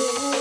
[0.00, 0.33] Ooh.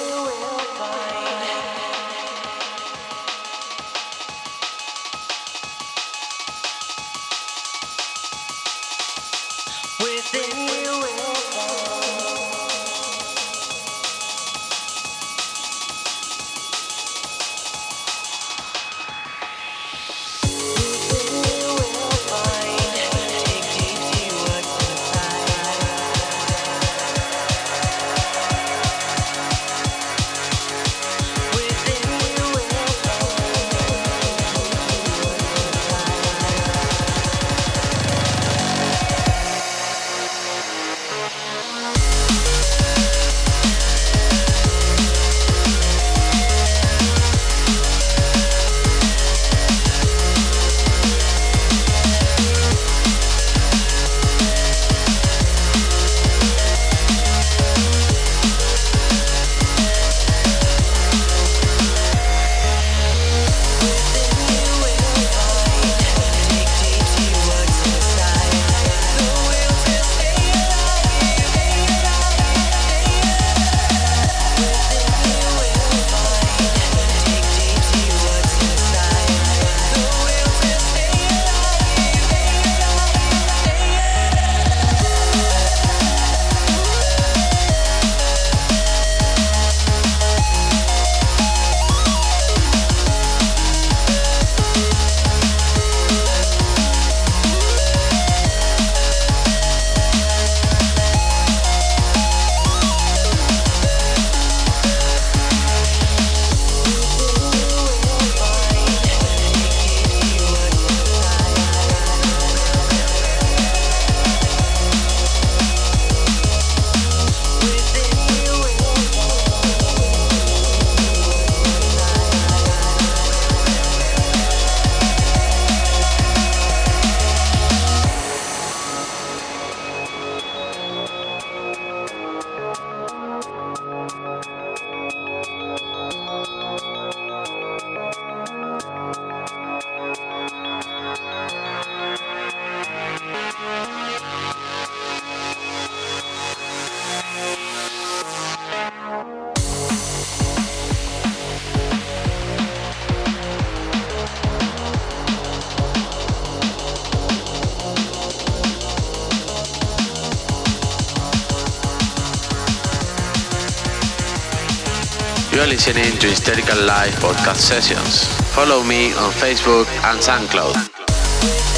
[165.85, 168.23] Listening to Hysterical Live podcast sessions.
[168.55, 171.72] Follow me on Facebook and SoundCloud.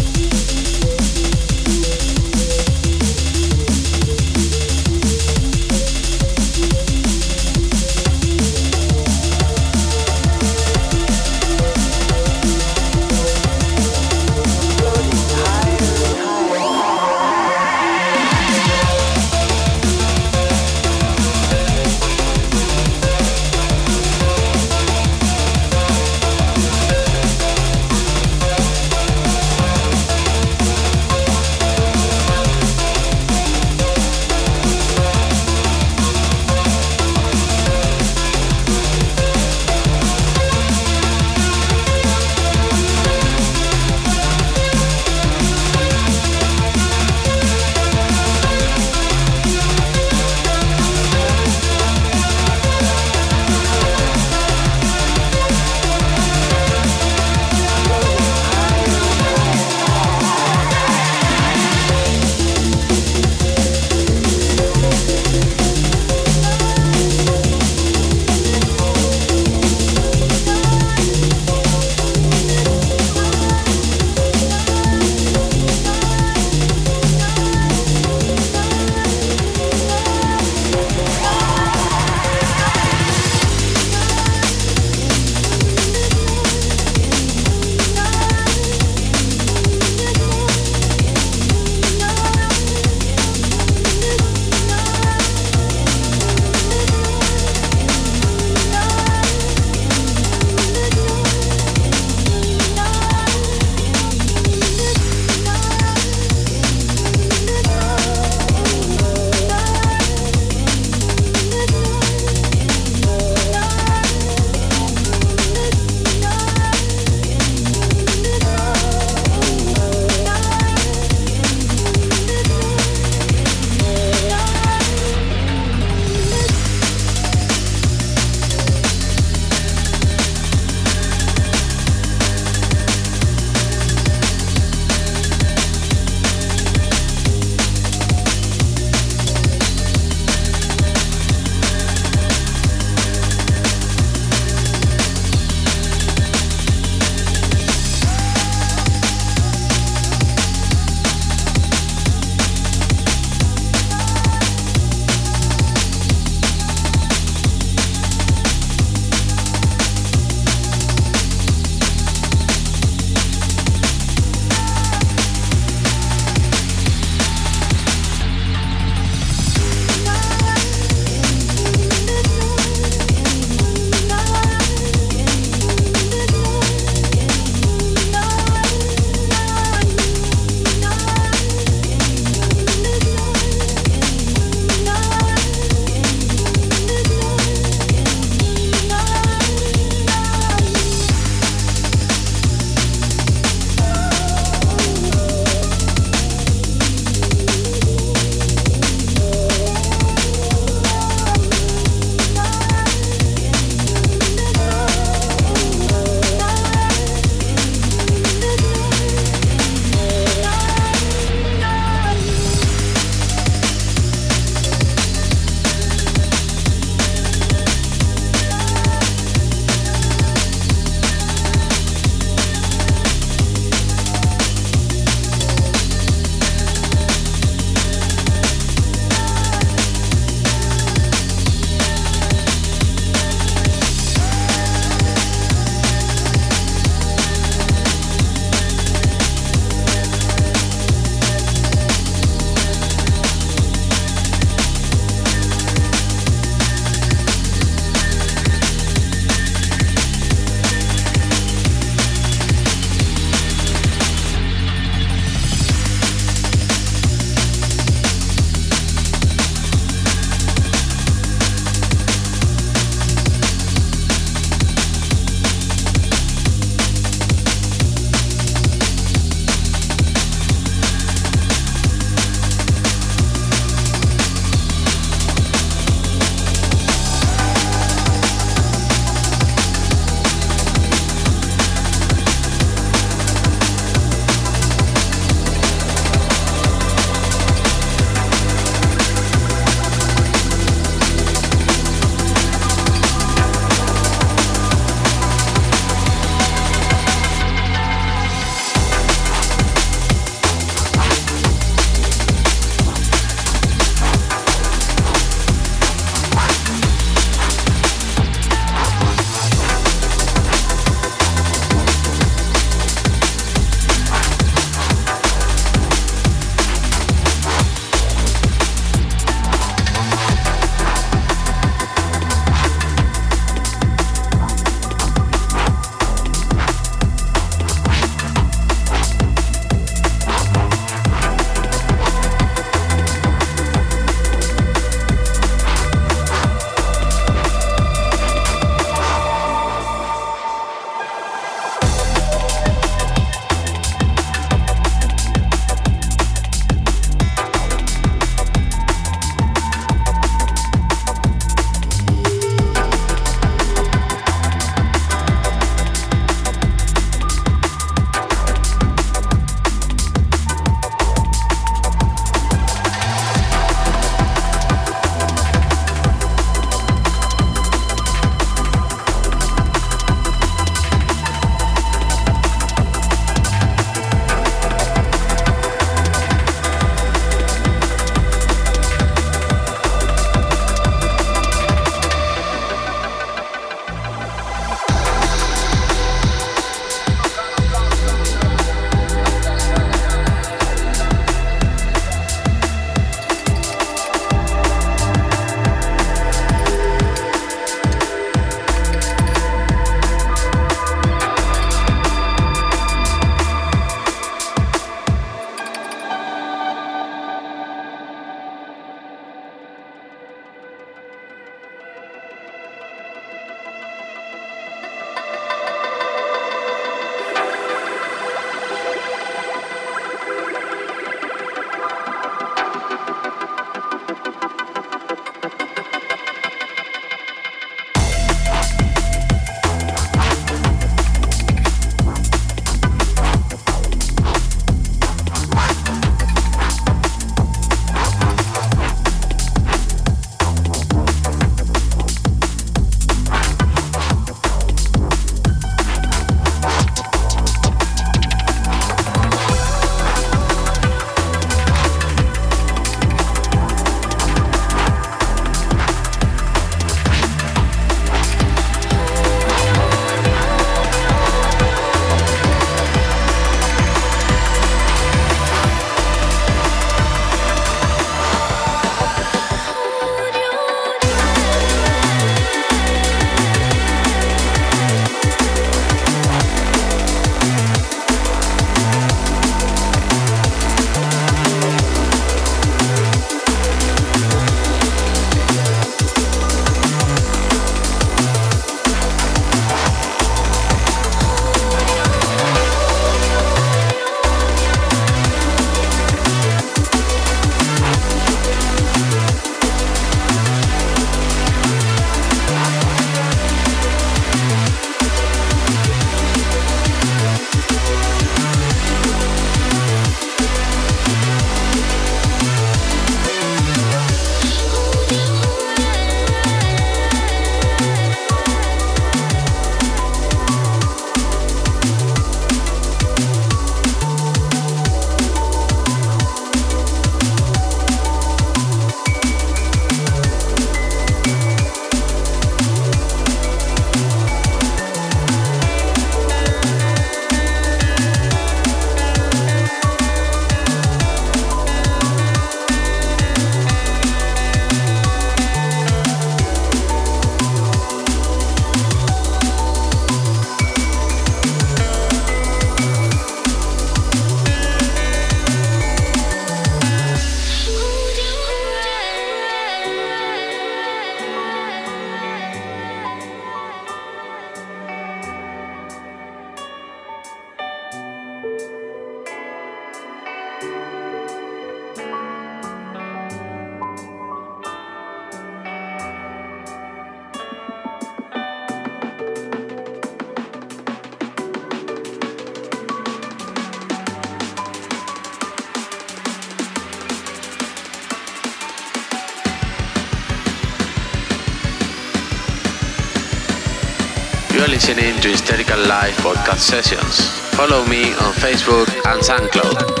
[594.93, 597.29] Listening to Hysterical Live podcast sessions.
[597.55, 600.00] Follow me on Facebook and SoundCloud.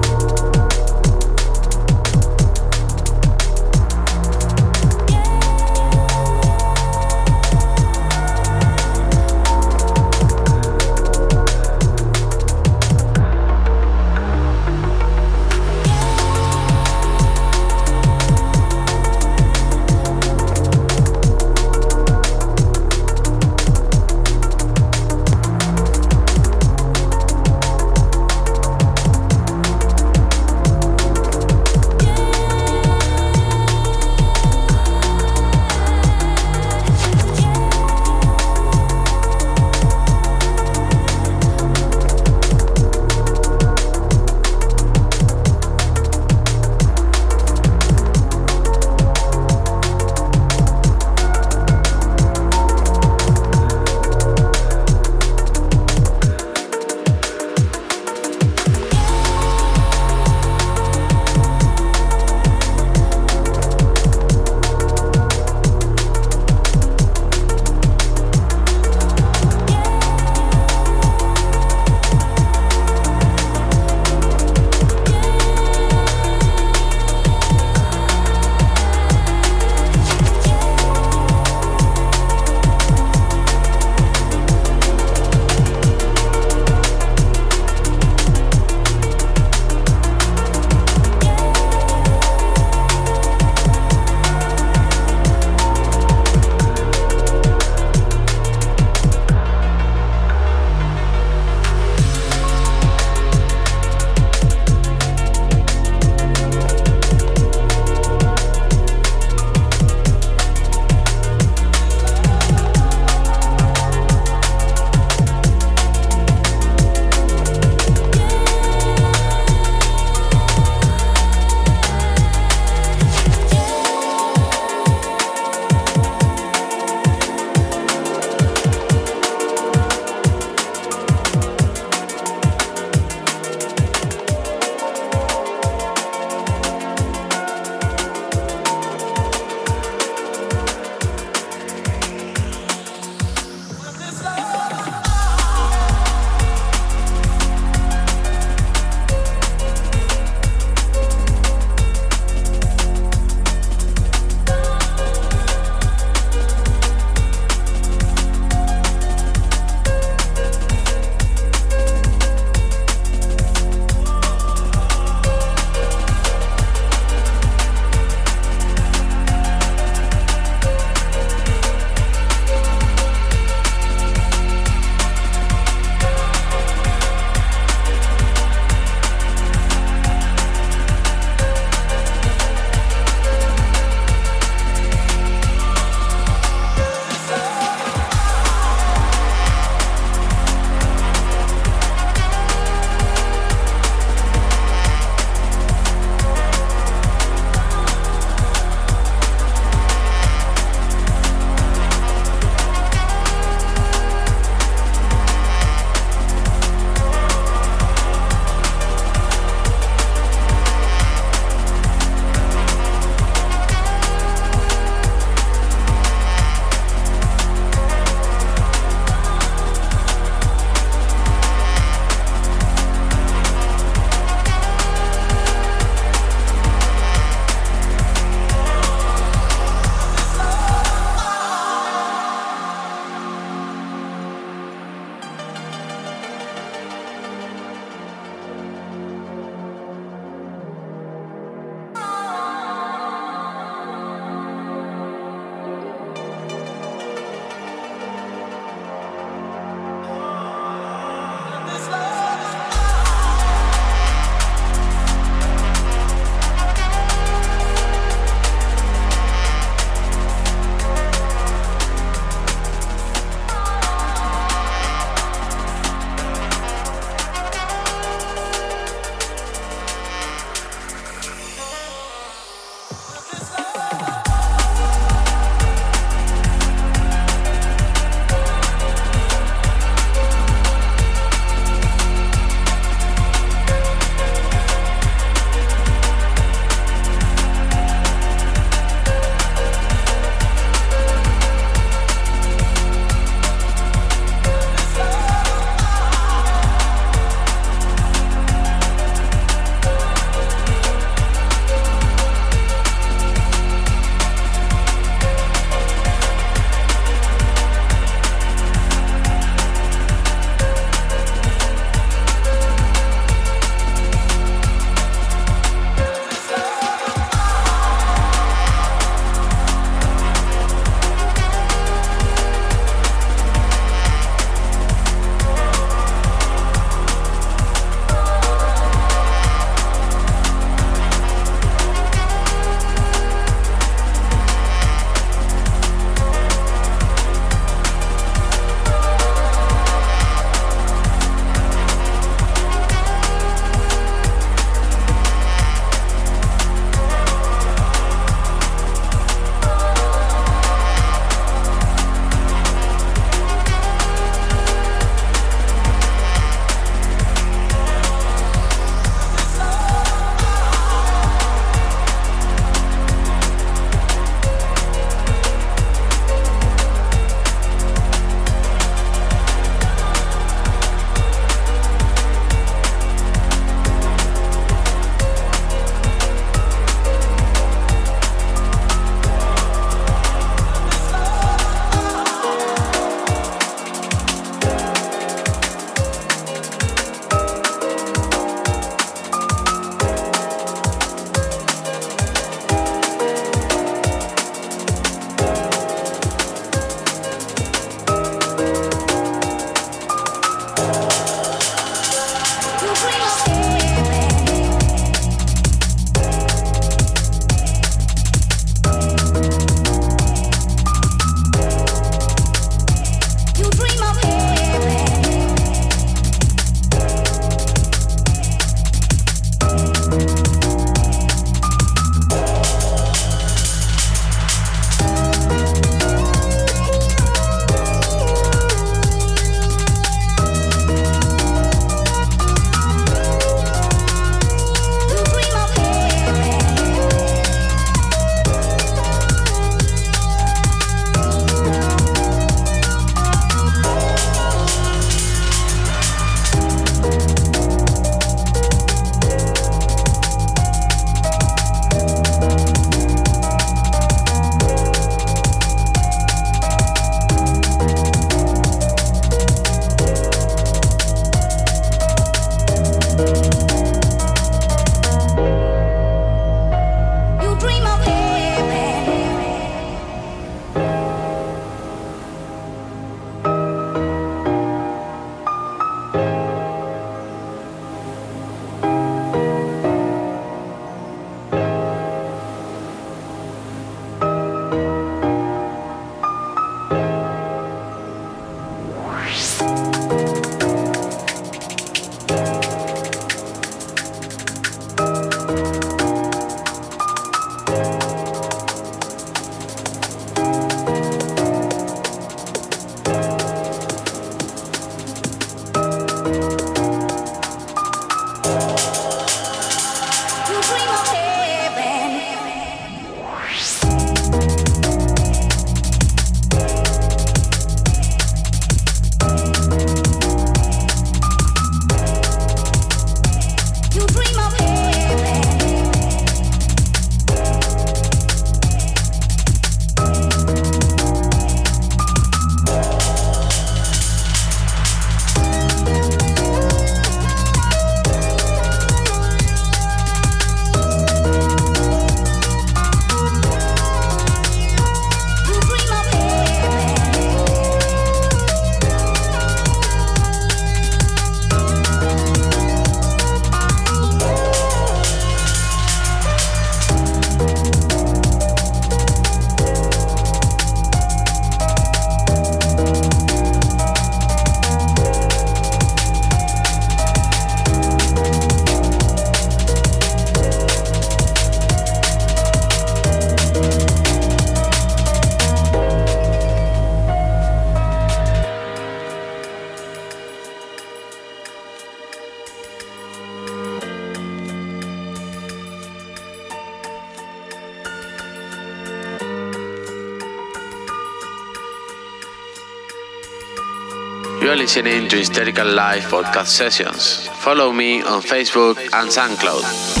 [594.41, 597.27] You are listening to Hysterical Live podcast sessions.
[597.27, 600.00] Follow me on Facebook and SoundCloud.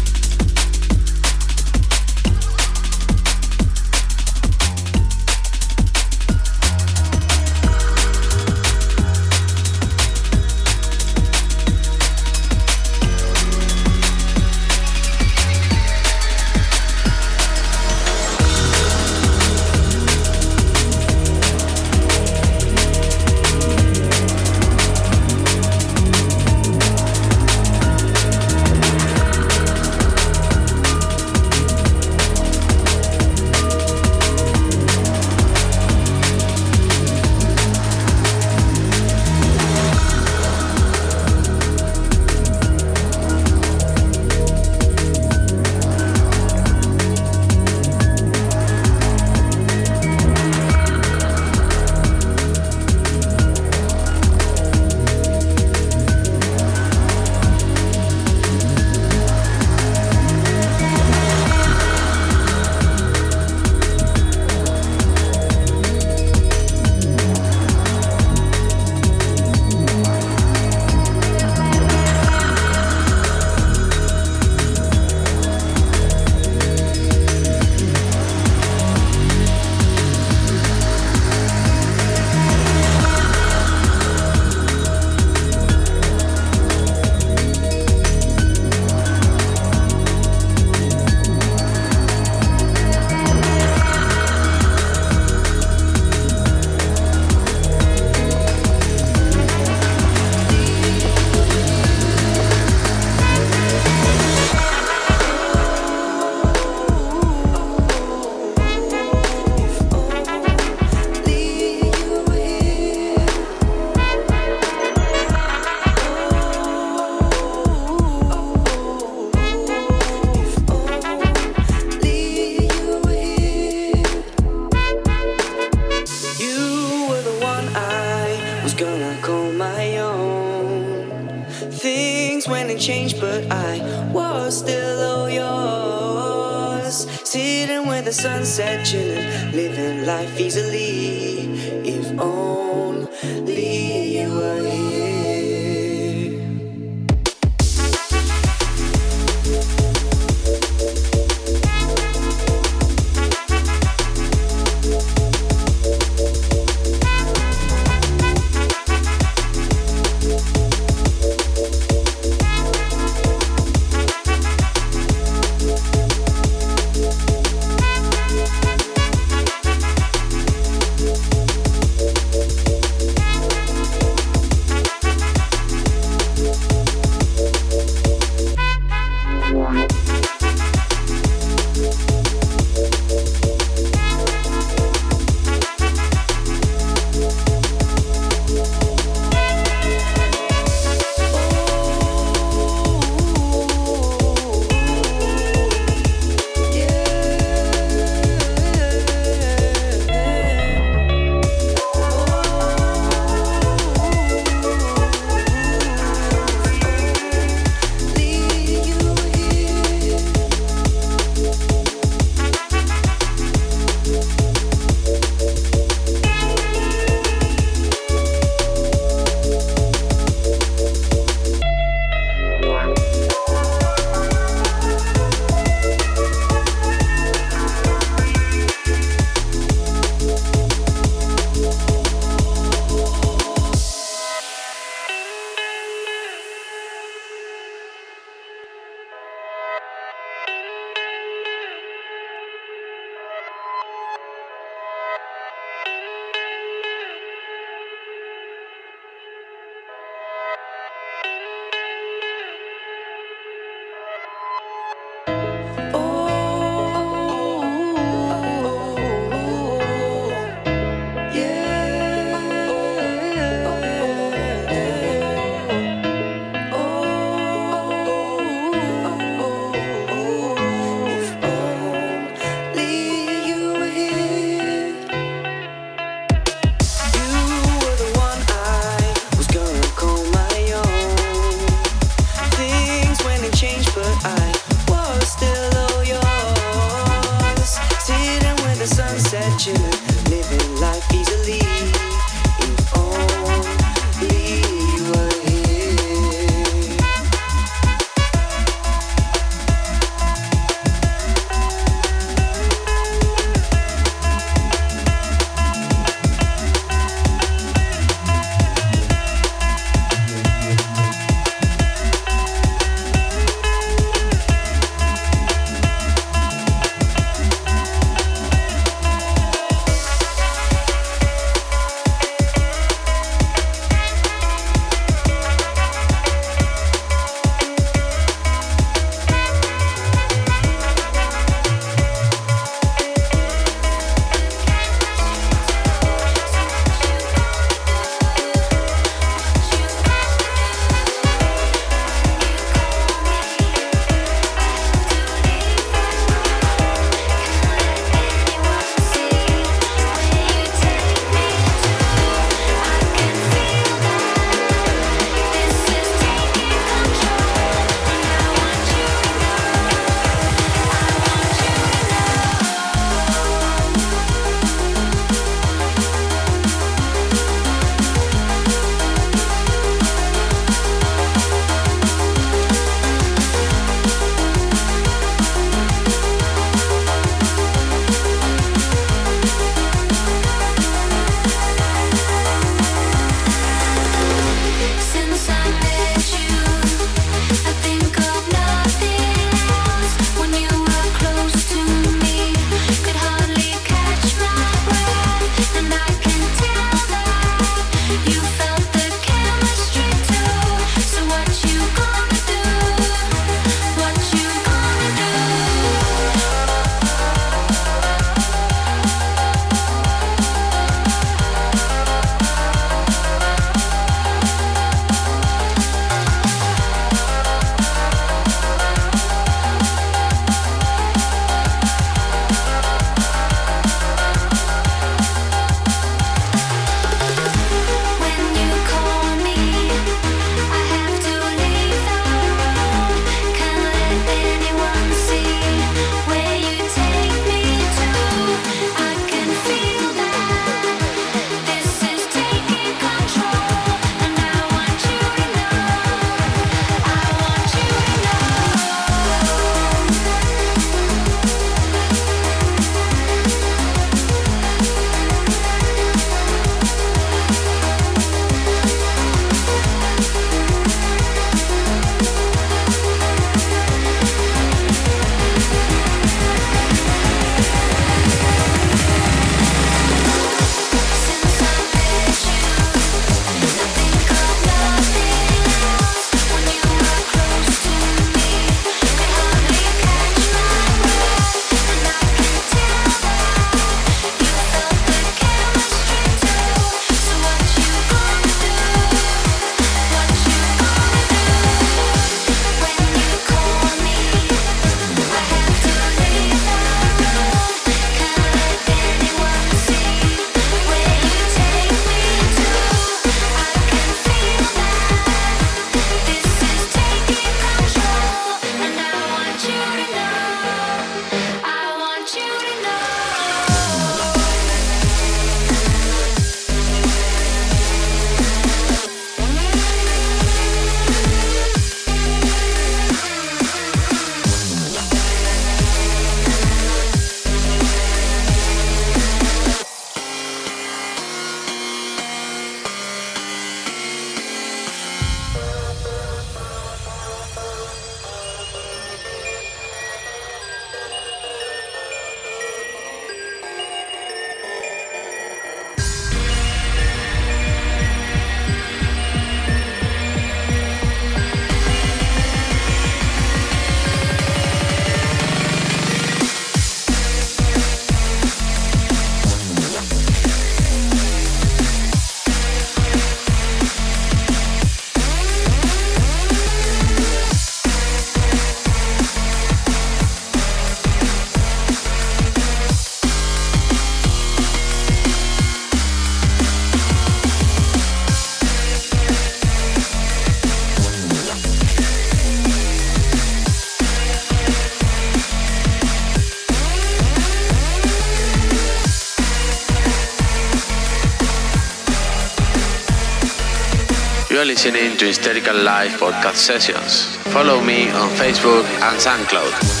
[595.21, 597.37] To Hysterical Live podcast sessions.
[597.53, 600.00] Follow me on Facebook and SoundCloud.